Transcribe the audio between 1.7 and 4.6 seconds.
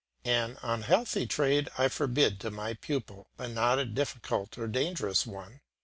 I forbid to my pupil, but not a difficult